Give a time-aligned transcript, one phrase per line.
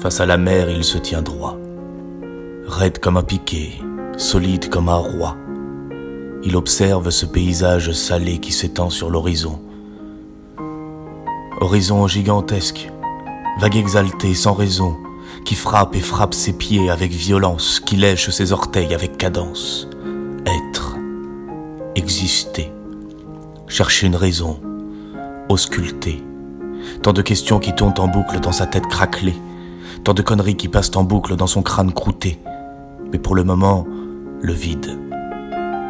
[0.00, 1.58] Face à la mer, il se tient droit.
[2.66, 3.72] Raide comme un piquet,
[4.16, 5.36] solide comme un roi.
[6.42, 9.60] Il observe ce paysage salé qui s'étend sur l'horizon.
[11.60, 12.90] Horizon gigantesque,
[13.60, 14.96] vague exaltée sans raison,
[15.44, 19.86] qui frappe et frappe ses pieds avec violence, qui lèche ses orteils avec cadence.
[20.46, 20.96] Être,
[21.94, 22.72] exister,
[23.68, 24.60] chercher une raison,
[25.50, 26.24] ausculter.
[27.02, 29.36] Tant de questions qui tournent en boucle dans sa tête craquelée,
[30.04, 32.38] tant de conneries qui passent en boucle dans son crâne croûté.
[33.12, 33.86] Mais pour le moment,
[34.40, 34.98] le vide,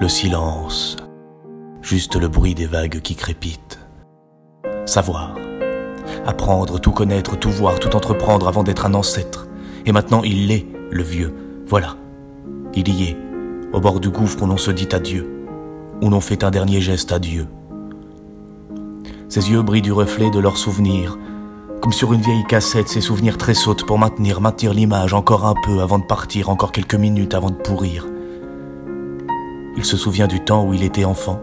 [0.00, 0.96] le silence,
[1.80, 3.78] juste le bruit des vagues qui crépitent.
[4.86, 5.34] Savoir,
[6.26, 9.48] apprendre, tout connaître, tout voir, tout entreprendre avant d'être un ancêtre.
[9.86, 11.34] Et maintenant il l'est, le vieux.
[11.66, 11.96] Voilà,
[12.74, 13.16] il y est,
[13.72, 15.46] au bord du gouffre où l'on se dit adieu,
[16.00, 17.46] où l'on fait un dernier geste à Dieu.
[19.28, 21.18] Ses yeux brillent du reflet de leurs souvenirs,
[21.82, 25.80] comme sur une vieille cassette, ses souvenirs tressautent pour maintenir, maintenir l'image encore un peu
[25.80, 28.06] avant de partir, encore quelques minutes avant de pourrir.
[29.76, 31.40] Il se souvient du temps où il était enfant,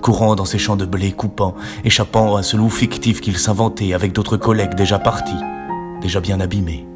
[0.00, 4.12] courant dans ses champs de blé, coupant, échappant à ce loup fictif qu'il s'inventait avec
[4.14, 5.36] d'autres collègues déjà partis,
[6.00, 6.86] déjà bien abîmés.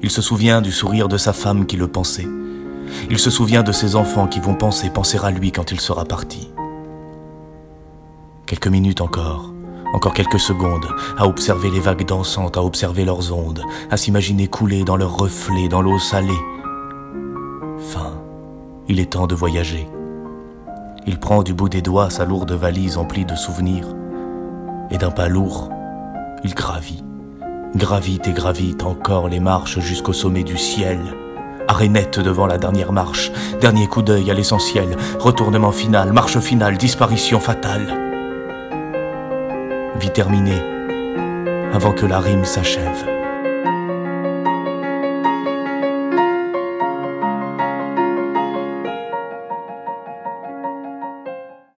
[0.00, 2.28] Il se souvient du sourire de sa femme qui le pensait.
[3.10, 6.04] Il se souvient de ses enfants qui vont penser, penser à lui quand il sera
[6.04, 6.52] parti.
[8.46, 9.52] Quelques minutes encore,
[9.92, 10.86] encore quelques secondes,
[11.18, 15.68] à observer les vagues dansantes, à observer leurs ondes, à s'imaginer couler dans leurs reflets,
[15.68, 16.32] dans l'eau salée.
[17.78, 18.14] Fin,
[18.88, 19.86] il est temps de voyager.
[21.06, 23.88] Il prend du bout des doigts sa lourde valise emplie de souvenirs,
[24.90, 25.68] et d'un pas lourd,
[26.44, 27.02] il gravit,
[27.76, 31.00] gravite et gravite encore les marches jusqu'au sommet du ciel.
[31.68, 37.40] Arénette devant la dernière marche, dernier coup d'œil à l'essentiel, retournement final, marche finale, disparition
[37.40, 38.11] fatale.
[40.00, 40.62] Vie terminée,
[41.72, 43.11] avant que la rime s'achève.